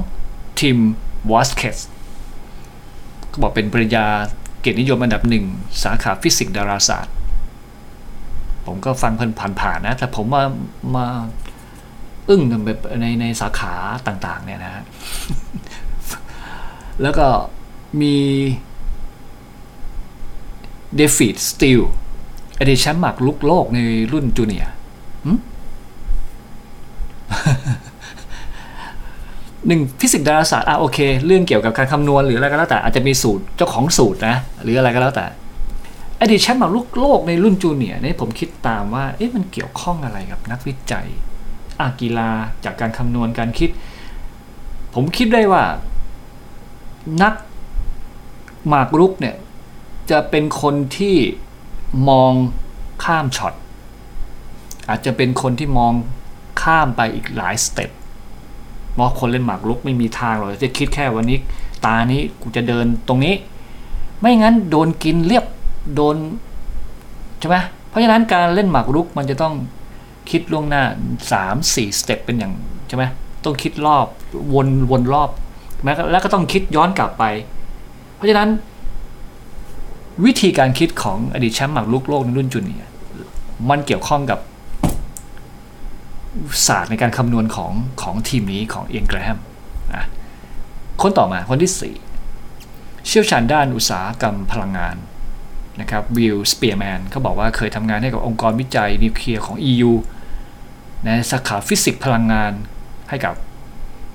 [0.04, 0.60] 2.
[0.60, 0.78] ทิม
[1.32, 1.78] วอสเคต
[3.32, 4.06] ก็บอกเป็นปริญญา
[4.62, 5.46] เกียรตินิยมอันดับหนึ่ง
[5.84, 7.14] สาขาฟิสิกส์ดาราศาสตร์
[8.68, 10.44] ผมก็ฟังเพิ่นผ่านๆนะ แต่ผมมา
[10.96, 11.06] มา
[12.30, 13.74] อึ้งแบบในในสาขา
[14.08, 14.84] ต่างๆ เนี่ยนะฮะ
[17.02, 17.28] แล้วก็
[18.02, 18.16] มี
[20.96, 21.82] เดฟิดสตีล
[22.60, 23.80] อดีตแชมป์หมากลุกโลกใน
[24.12, 24.66] รุ่นจูเนีย
[29.68, 35.26] หนึ่งฟิสิกส์ดาราศาสตร์อะโอเค เรื่องเกี่ยวกับการคำนวณหรืออะไรก็แล้วแต่อาจจะมีสูตรเจ้าของสูตรนะ หรืออะไรก็แล้วแต่
[36.20, 41.08] อดีตแชมป์หมากรุกโลกในรุ่น junior นี่ผมคิดตามว่าเอ๊ะมันเกี่ยวข้องอะไรกับนักวิจัย
[41.82, 42.30] อากีฬา
[42.66, 43.70] จากการคำนวณการคิด
[44.94, 45.64] ผมคิดได้ว่า
[47.22, 47.34] นัก
[48.68, 49.36] หมากรุกเนี่ย
[50.12, 51.18] จะเป็นคนที่
[52.10, 52.34] มอง
[53.04, 53.54] ข้ามช็อต
[54.90, 55.94] อาจจะเป็นคนที่มอง
[56.62, 57.92] ข้ามไปอีกหลาย step
[58.94, 61.38] เพราะคนเล่นหมากรุกไม่มีทางหรอกจะคิดแค่วันนี้
[61.86, 63.36] ตานี้กูจะเดินตรงนี้
[64.20, 65.46] ไม่งั้นโดนกินเรียบ
[65.96, 66.16] โดน
[67.40, 67.58] ใช่ไหม
[67.90, 69.54] เพราะฉะนั้นการเล่นหมากรุกมันจะต้อง
[70.32, 70.84] คิดล่วงหน้า
[71.26, 72.54] 3 4 สเต็ปเป็นอย่าง
[72.88, 73.04] ใช่ไหม
[73.46, 74.06] ต้องคิดรอบ
[74.54, 75.30] วนวนรอบ
[76.12, 77.24] แล้วก็ต้องคิดย้อนกลับไป
[78.16, 78.50] เพราะฉะนั้น
[80.26, 82.92] วิธีการคิดของอดีตแชมป์หมากรุกโลกในรุ่นจุนเนี่ย
[83.70, 84.40] มันเกี่ยวข้องกับ
[86.68, 87.72] ศาสตร์ในการคำนวณของ
[88.02, 89.38] ของทีมนี้ของเอียนเกรแฮม
[91.02, 91.72] คนต่อมาคนที่
[92.46, 94.96] 4 เชี่ยวชาญด้านอุตสาหกรรมพลังงาน
[95.82, 99.92] นะครับวิลสเปียร์แมนเขาบอกว่าเคยทำงานให้กับองค์กรวิจัยนิวเคลียร์ของ EU
[101.06, 102.52] ในสาขาฟิสิกส์พลังงาน
[103.10, 103.34] ให้กับ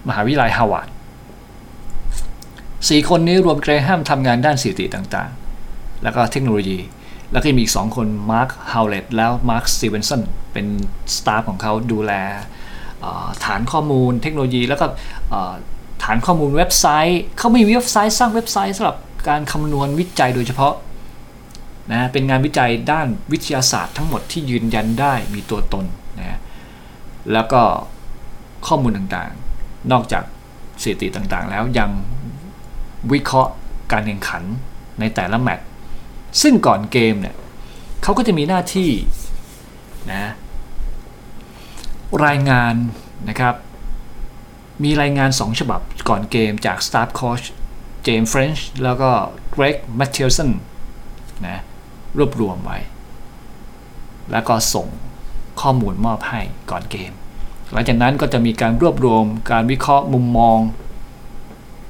[0.09, 0.88] มหาวิทยาลัยฮาร์วาร์ด
[2.88, 6.79] สี่คนนี้รวมเกรแฮมทำงานด้านสถิติต่างๆ แล้วก็เทคโนโลยี
[7.33, 10.22] แล้วก็มีอีกสองคนมาร์คฮาวเลตแล้วมาร์คสตีเวนสัน
[10.53, 10.66] เป็น
[11.16, 12.12] สตาฟของเขาดูแล
[13.44, 14.87] ฐานข้อมูลเทคโนโลยี แล้วก็
[16.05, 18.96] ฐานข้อมูลเว็บไซต์ เขามีเว็บไซต์สร้างเว็บไซต์สำหรับ
[19.29, 20.75] การคำนวณวิจัยโดยเฉพาะ
[21.92, 25.85] นะเป็นงานวิจัยด้านวิทยาศาสตร์ทั้งหมดที่ยืนยันได้มีตัวตน
[26.20, 26.38] นะ
[27.33, 27.62] แล้วก็
[28.66, 30.24] ข้อมูลต่างๆ นอกจาก
[30.83, 31.90] สถิติต่างๆ แล้วยัง
[33.12, 33.52] วิเคราะห์
[33.92, 34.42] การแข่งขัน
[35.00, 35.66] ในแต่ละแมตช์
[36.42, 37.37] ซึ่งก่อนเกมเนี่ย
[38.02, 38.90] เขาก็จะมีหน้าที่
[40.12, 40.24] นะ
[42.26, 42.74] รายงาน
[43.28, 43.55] นะครับ
[44.85, 47.46] มีรายงาน 2 ฉบับก่อนเกมจาก Staff Coach
[48.05, 49.11] เจมส์เฟรนช์แล้วก็
[49.52, 50.50] เกรกแมทเทลสัน
[51.46, 51.61] นะ
[52.18, 52.79] รวบรวมไว้
[54.33, 54.88] แล้วก็ส่ง
[55.61, 57.12] ข้อมูลมอบให้ก่อนเกม
[57.72, 60.59] หลังจากนั้นก็จะมีการรวบรวมการวิเคราะห์มุมมอง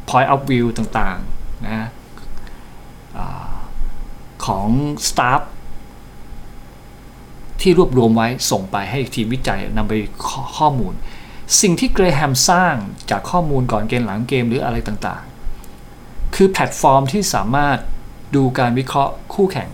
[0.09, 1.89] point of view ต่างๆนะ
[3.19, 3.21] อ
[4.47, 4.69] ของ
[5.09, 5.43] staff
[7.61, 9.95] ที่รวบรวมไว้ส่งไปให้ทีมวิจัยนำไป
[10.59, 10.95] ข้อมูล
[11.61, 12.75] สิ่งที่เกรแฮมสร้าง
[13.11, 17.79] จากข้อมูลก่อนเกมหลังเกมหรืออะไรต่างๆ คือแพลตฟอร์มที่สามารถ
[18.37, 19.69] ดูการวิเคราะห์คู่แข่ง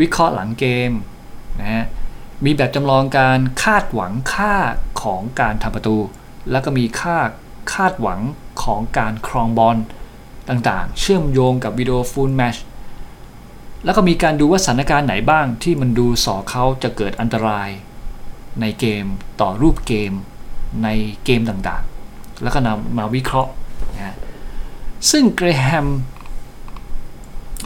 [0.00, 0.90] วิเคราะห์หลังเกม
[1.60, 1.84] นะฮะ
[2.44, 4.54] มีแบบจำลองการคาดหวังค่า
[5.02, 5.96] ของการทำประตู
[6.50, 7.18] แล้วก็มีค่า
[7.74, 8.20] คาดหวัง
[8.62, 9.76] ของการครองบอล
[10.48, 12.56] ต่างๆ เชื่อมโยงกับวิดีโอฟูลแมช
[13.84, 17.68] แล้วก็มีการดูว่าสถานการณ์ไหนบ้างที่มันดูสอเขาจะเกิดอันตราย
[18.60, 19.04] ในเกม
[19.40, 20.12] ต่อรูปเกม
[20.84, 20.88] ใน
[21.24, 23.50] เกมต่างๆ แล้วก็นำมาวิเคราะห์
[23.94, 24.16] นะ
[25.10, 25.86] ซึ่งเกรแฮม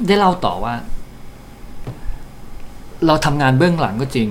[0.07, 0.75] ได้เล่าต่อว่า
[3.07, 4.29] เราทำงานเบื้องหลังก็จริง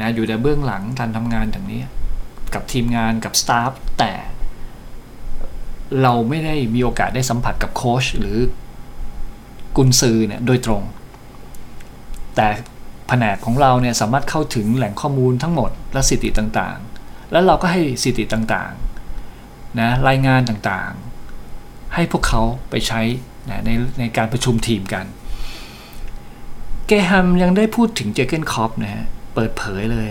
[0.00, 1.82] นะอยู่ในเบื้องหลังการทำงานอย่างนี้
[2.54, 4.12] กับทีมงานกับสตาฟแต่
[6.02, 8.38] เราไม่ได้มีโอกาสได้สัมผัสกับโค้ชหรือ
[9.76, 10.82] กุนซือเนี่ยโดยตรง
[12.36, 12.48] แต่
[13.08, 23.00] แผนกของเราเนี่ยสามารถเข้าถึงแหล่งข้อมูลทั้งหมดและสิติต่างๆ แล้วเราก็ให้สิติต่างๆนะรายงานต่างๆ ให้พวกเขาไปใช้
[23.50, 25.04] นะในในการประชุมทีมกัน
[26.88, 30.10] เกรแฮมยังได้พูดถึงเจอร์เกนคล็อปป์นะฮะ เปิดเผยเลย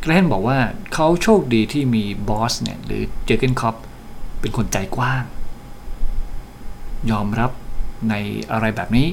[0.00, 0.58] เกรแฮมบอกว่า
[0.94, 3.76] เขาโชคดีที่มีบอสเนี่ย หรือเจอร์เกนคล็อปป์
[4.40, 5.24] เป็นคนใจกว้าง
[7.10, 7.50] ยอมรับ
[8.08, 8.14] ใน
[8.52, 9.08] อะไรแบบนี้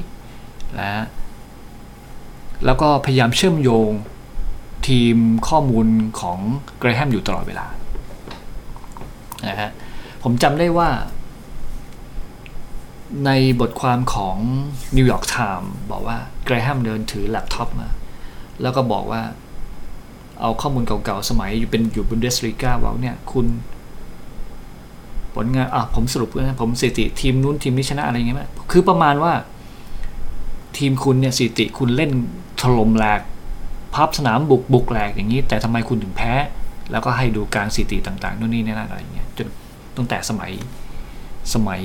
[0.76, 0.92] และ
[2.66, 3.92] แล้วก็พยายามเชื่อมโยง
[4.88, 5.16] ทีม
[5.48, 5.88] ข้อมูล
[6.20, 6.40] ของ
[6.80, 7.68] เกรแฮมอยู่ตลอดเวลา
[9.48, 9.70] นะฮะ
[10.24, 10.90] ผมจำได้ว่า
[13.26, 14.38] ในบทความของ
[14.96, 17.90] New York Times บอกว่าเกรแฮมเดินถือแล็ปท็อปมา
[18.62, 19.22] แล้วก็บอกว่า
[20.42, 23.46] เอาข้อมูลเก่าๆ สมัยอยู่เป็นอยู่บุนเดสลีกาว่าเนี่ยคุณ
[25.36, 29.34] ผลงานอะผมสรุปนะผมสถิติทีมนู้นทีมนี้ชนะอะไรเงี้ยคือประมาณว่า
[30.78, 32.12] ทีมคุณเนี่ยสถิติคุณเล่น
[32.62, 33.22] ถล่มแหลก
[33.94, 36.34] พับสนามบุกบุกแหลกอย่างนี้ แต่ทำไมคุณถึงแพ้
[36.92, 39.48] แล้วก็ให้ดูการสถิติต่างๆนู่นนี่นั่นอะไรเงี้ยจน
[39.98, 40.52] ตั้งแต่สมัย
[41.54, 41.82] สมัย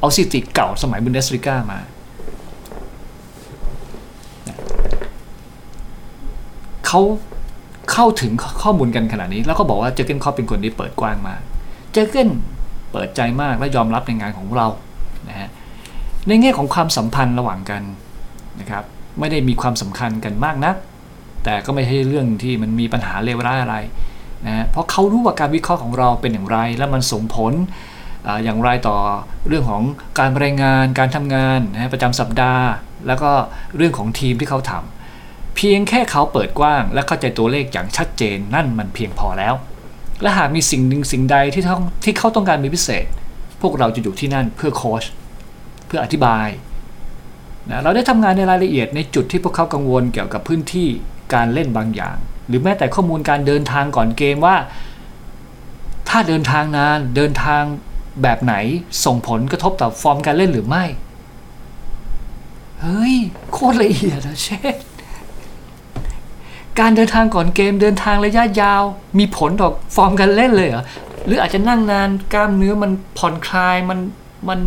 [0.00, 1.80] เอาสถิติเก่าสมัยบุนเดสริก้ามา
[6.86, 7.00] เขา
[7.92, 8.32] เข้าถึง
[8.62, 11.40] ข้อมูลกันขนาดนี้ แล้วก็บอกว่าเจเกนคอปเป็นคนที่เปิดกว้างมาก
[11.92, 12.30] เจเกน
[12.92, 14.66] เปิดใจมากและยอมรับในงานของเรา
[15.28, 15.48] นะฮะ
[16.28, 17.82] ในแง่ของความสัมพันธ์ระหว่างกัน
[18.60, 18.84] นะครับ
[19.18, 20.76] ไม่ได้มีความสำคัญกันมากนัก
[21.44, 23.76] แต่ก็ไม่ใช่เรื่องที่มันมีปัญหาเลวร้ายอะไร
[24.46, 27.52] นะเพราะเขารู้ว่าการวิเคราะห์ของเราเป็นอย่างไร และมันส่งผล
[28.44, 28.96] อย่างไรต่อ
[29.48, 29.82] เรื่องของ
[30.18, 32.66] การรายงานการทำงานนะประจำสัปดาห์
[33.06, 33.30] แล้วก็
[33.76, 39.54] เรื่องของทีมที่เขาทำเพียงแค่เขาเปิดกว้าง และเข้าใจตัวเลขอย่างชัดเจนนั่นมันเพียงพอแล้ว
[40.22, 43.06] และหากมีสิ่งหนึ่งสิ่งใดที่เขาที่เขาต้องการมีพิเศษ
[43.60, 45.04] พวกเราจะอยู่ที่นั่นเพื่อโค้ช
[45.86, 46.48] เพื่ออธิบาย
[47.70, 50.88] นะเราได้ทำงานในรายละเอียดในจุดที่พวกเขากังวลเกี่ยวกับพื้นที่
[51.34, 52.16] การเล่นบางอย่าง
[52.48, 54.56] หรือแม้แต่ข้อมูลการเดินทางก่อนเกมว่า
[56.08, 57.62] ถ้าเดินทางนานเดินทาง
[58.22, 58.54] แบบไหน
[59.04, 60.84] ส่งผลกระทบต่อฟอร์มการเล่นหรือไม่
[62.80, 63.14] เฮ้ย
[63.52, 64.76] โคตรละเอียดอะเชฟ
[66.80, 68.82] การเดินทางก่อนเกมเดินทางระยะยาว
[69.18, 70.84] มีผลต่อฟอร์มการเล่นเลยเหรอ
[71.26, 73.98] หรืออาจจะนั่งนานกล้ามเนื้อมันผ่อนคลายมัน
[74.48, 74.60] มัน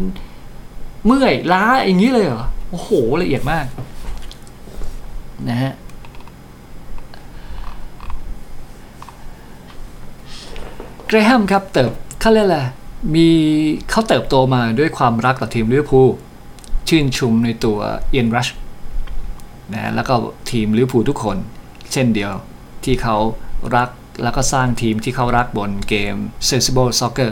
[1.05, 2.89] เมื่อยล้าอย่างนี้เลยเหรอ โอ้โห
[3.21, 3.65] ละเอียดมาก
[5.49, 5.73] นะฮะ
[11.07, 12.59] เกรแฮมครับเติบเขาเรียกอะไร
[13.15, 13.29] มี
[13.89, 16.09] เขาเติบโตมาด้วยความรักต่อทีมลิเวอร์พูล
[16.87, 17.77] ชื่นชมในตัว
[18.09, 18.47] เอียนรัช
[19.73, 20.13] นะแล้วก็
[20.51, 21.37] ทีมลิเวอร์พูลทุกคน
[21.91, 22.31] เช่นเดียว
[22.83, 23.17] ที่เขา
[23.75, 23.89] รัก
[24.23, 26.15] แล้วก็สร้างทีมที่เขารักบนเกม
[26.49, 27.31] Sensible Soccer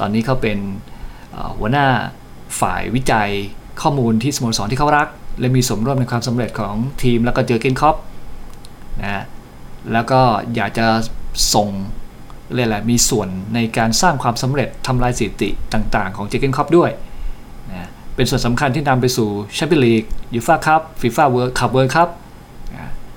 [0.00, 0.58] ตอนนี้เขาเป็น
[1.58, 1.86] หัวหน้า
[2.60, 3.30] ฝ่ายวิจัย
[3.82, 5.08] ข้อมูลที่สโมสรที่เขารัก
[5.40, 7.96] และมีส่วนร่วมในความสำเร็จของทีมแล้วก็เจอร์เกนคล็อปป์
[9.02, 9.24] นะ
[9.92, 10.20] แล้วก็
[10.54, 10.86] อยากจะ
[11.54, 11.68] ส่ง
[12.54, 16.90] เรียกอะไรมีส่วนในการสร้างความสำเร็จทำลายสถิติต่างๆ ของเจอร์เกนคล็อปป์ด้วย
[17.72, 20.04] นะเป็นส่วนสำคัญที่นำไปสู่แชมเปี้ยนลีก
[20.34, 22.08] ยูฟ่าคัพฟีฟ่าเวิร์คัพเวิร์คัพ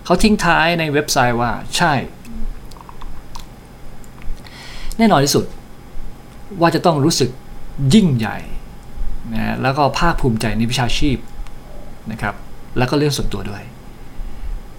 [0.05, 1.93] เขาทิ้งท้ายในเว็บไซต์ว่าใช่
[4.97, 5.45] แน่นอนที่สุด
[6.61, 7.29] ว่าจะต้องรู้สึก
[7.93, 8.37] ยิ่งใหญ่
[9.33, 11.17] นะแล้วก็ภาคภูมิใจในวิชาชีพ
[12.11, 12.35] นะครับ
[12.77, 13.63] แล้วก็เรื่องส่วนตัวด้วย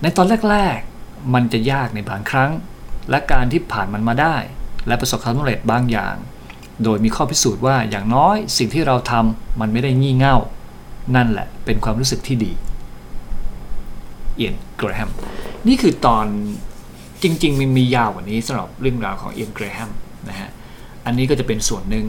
[0.03, 2.51] ในตอนแรก ๆ มันจะยากในบางครั้ง
[3.11, 4.37] และการที่ผ่านมันมาได้
[4.87, 6.15] และประสบความสำเร็จบางอย่าง
[6.85, 10.37] โดยมีข้อพิสูจน์ว่าอย่างน้อยสิ่งที่เราทำมันไม่ได้งี่เง่า
[11.17, 12.53] นั่นแหละเป็นความรู้สึกที่ดี
[14.37, 15.11] เอียนเกรแฮม
[15.69, 16.27] นี่คือตอน
[17.23, 19.91] จริง ๆ มันมียาวกว่านี้สำหรับเรื่องราวของเอียนเกรแฮม
[20.29, 20.51] นะฮะ
[21.07, 22.07] อันนี้ก็จะเป็นส่วนหนึ่ง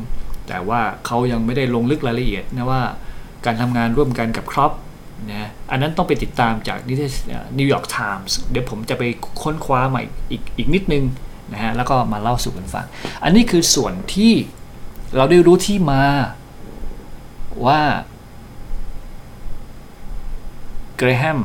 [0.48, 2.82] แต่ว่าเขายังไม่ได้ลงลึกรายละเอียดนะว่า
[3.46, 4.72] การทำงานร่วมกันกับคล็อปป์
[5.30, 9.04] นะอันนั้นต้องไปติดตามจากนิตยนิวยอร์กไทมส์เดี๋ยวผมจะไป
[9.42, 11.04] ค้นคว้าใหม่อีกอีกนิดนึง
[11.54, 12.86] นะฮะแล้วก็มาเล่าสู่กันฟัง
[13.24, 14.34] อันนี้คือส่วนที่
[15.16, 16.04] เราได้รู้ที่มา
[17.66, 17.82] ว่า
[20.98, 21.40] เกรแฮม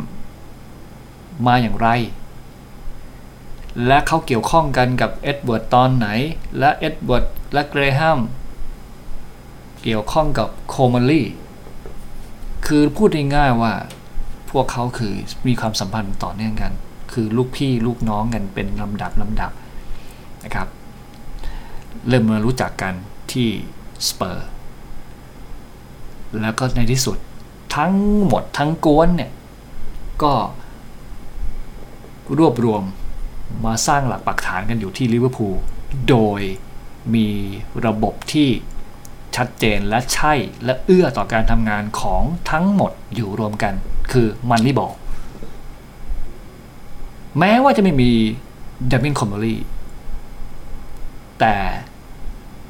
[1.47, 1.89] มาอย่างไร
[3.87, 6.09] และเขาเกี่ยวข้องกันกับเอ็ดเวิร์ดตอนไหน
[6.59, 8.19] และเอ็ดเวิร์ดและเกรแฮม
[9.83, 11.27] เกี่ยวข้องกับโคมอลลี่
[12.67, 13.73] คือพูดง่ายๆว่า
[14.51, 15.15] พวกเขาคือ
[15.47, 16.73] มีความสัมพันธ์ต่อเนื่องกัน
[17.13, 19.53] คือลูกพี่ลูกน้องกันเป็นลำดับลำดับ
[20.45, 20.69] นะครับ
[22.09, 22.95] เริ่มมารู้จักกัน
[23.33, 23.49] ที่
[24.09, 24.47] สเปอร์
[26.41, 27.17] แล้วก็ในที่สุด
[27.77, 29.31] ทั้งหมดทั้งกวนเนี่ย
[30.23, 30.33] ก็
[32.39, 32.83] รวบรวม
[33.65, 35.57] มาสร้างหลักปักฐานกันอยู่ที่ลิเวอร์พูล
[36.09, 36.41] โดย
[37.15, 37.29] มี
[37.87, 38.49] ระบบที่
[39.37, 43.75] ชัดเจนและใช่และเอื้อต่อการทำงานของทั้งหมดอยู่รวมกัน
[44.13, 44.93] คือมันนี่บอก
[47.39, 48.11] แม้ว่าจะไม่มี
[48.89, 49.61] เดเมียนโคมอลลี่
[51.41, 51.57] แต่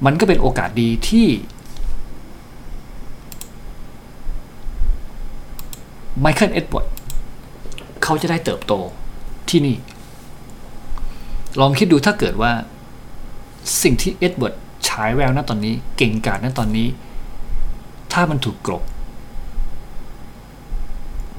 [0.05, 1.27] มันก็เป็นโอกาสดีที่
[6.21, 6.87] ไมเคิลเอ็ดเวิร์ด
[8.03, 8.73] เขาจะได้เติบโต
[9.49, 9.77] ที่นี่
[11.61, 12.53] ลองคิดดูถ้าเกิดว่า
[13.83, 14.55] สิ่งที่เอ็ดเวิร์ด
[14.89, 16.89] ฉายแววณตอนนี้ เก่งกาจณตอนนี้
[18.13, 18.85] ถ้ามันถูกกลบ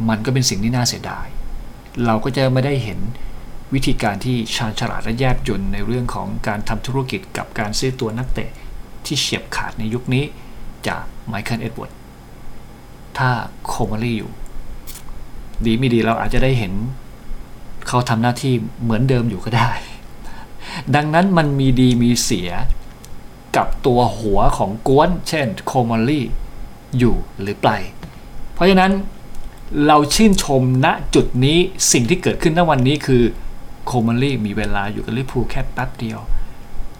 [0.10, 1.28] มันก็เป็นสิ่งที่น่าเสียดาย
[2.06, 3.00] เราก็จะไม่ได้เห็น
[3.74, 8.50] วิธีการที่ชาญฉลาดและแยบยลในเรื่องของการทำธุรกิจกับการซื้อตัวนักเตะ
[9.06, 10.24] ที่เฉียบขาดในยุคนี้
[10.88, 11.94] จากไมเคิลเอ็ดเวิร์ด
[13.18, 13.30] ถ้า
[13.66, 14.32] โคมอลลี่อยู่
[15.66, 16.74] ดีไม่ดีเราอาจจะได้เห็น
[17.88, 19.72] เขาทำหน้าที่เหมือนเดิมอยู่ก็ได้
[20.96, 22.50] ดังนั้นมันมีดีมีเสีย
[23.58, 26.26] กับตัวหัวของกวน เช่นโคมอลลี่
[26.98, 27.68] อยู่หรือไป
[28.54, 28.92] เพราะฉะนั้น
[29.88, 31.58] เราชื่นชมณจุดนี้
[31.92, 33.24] สิ่งที่เกิดขึ้นณวันนี้คือ
[33.86, 36.20] โคมอลลี่มีเวลาอยู่กับลิเวอร์พูลแค่แป๊บเดียว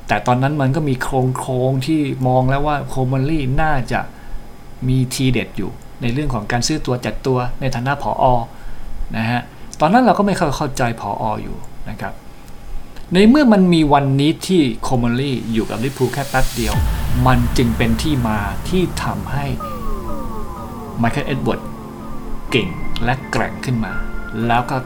[0.08, 4.00] แต่ตอนนั้นมันก็มีโครงโครงที่มองแล้วว่าโคมอลลี่น่าจะ
[4.88, 8.36] มีทีเด็ดอยู่ ในเรื่องของการซื้อตัวจัดตัวในฐานะผออ
[9.18, 9.42] นะฮะ
[9.82, 11.58] ตอนนั้นเราก็ไม่เข้าใจผอออยู่
[11.90, 12.14] นะครับ
[13.14, 16.74] ในเมื่อมันมีวันนี้ที่โคมอลลี่อยู่กับลิเวอร์พูลแค่แป๊บเดียว
[17.28, 18.40] มันจึงเป็นที่มา
[18.70, 19.46] ที่ทำให้
[21.00, 21.62] ไมเคิลเอ็ดเวิร์ด
[22.52, 22.70] เก่ง
[23.04, 23.94] และแกร่งขึ้นมา
[24.48, 24.78] แล้วก็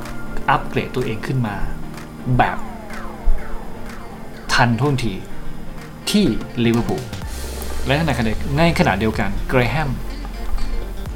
[0.49, 1.55] อัปเกรดตัวเองขึ้นมา
[2.38, 2.57] แบบ
[4.53, 5.13] ทันท่วงที
[6.10, 6.25] ที่
[6.65, 7.03] ลิเวอร์พูล
[7.86, 9.89] และในขณะในขณะเดียวกันเกรแฮม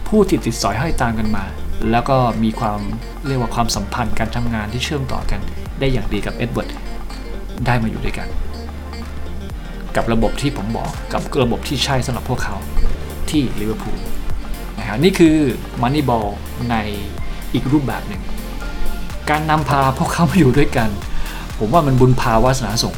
[0.08, 1.46] ผู้ติดติดสอยห้อยตามกันมา
[1.92, 2.80] แล้วก็มีความ
[3.26, 5.40] เรียกว่าความสัมพันธ์การทำงานที่เชื่อมต่อกัน
[5.80, 6.70] ได้อย่างดีกับเอ็ดเวิร์ด
[7.66, 8.28] ได้มาอยู่ด้วยกัน
[9.96, 12.56] กับระบบที่ผมบอกกับระบบที่ใช่สำหรับพวกเขา
[13.30, 14.00] ที่ลิเวอร์พูล
[14.78, 15.36] นะฮะนี่คือ
[15.82, 16.28] Moneyball
[16.70, 16.76] ใน
[17.54, 18.22] อีกรูปแบบหนึ่ง
[19.30, 20.90] การนำพาพวกเขามาอยู่ด้วยกัน
[21.60, 22.94] ผมว่ามันบุญพาวาสนาส่ง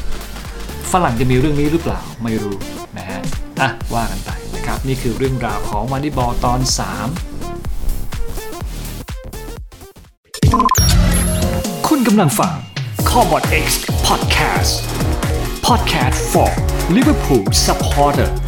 [0.92, 2.56] ฝรั่งจะมีเรื่องนี้หรือเปล่าไม่รู้
[2.98, 3.20] นะฮะ
[3.60, 6.68] อะว่ากันไปนะครับ นี่คือเรื่องราวของ Moneyball ตอน 3
[11.88, 12.52] คุณกำลังฟัง
[13.18, 14.84] c o b o t X Podcast
[15.60, 16.48] Podcast for
[16.88, 18.47] Liverpool Supporter